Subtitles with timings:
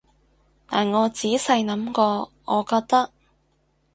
[0.65, 3.11] 但我仔細諗過，我覺得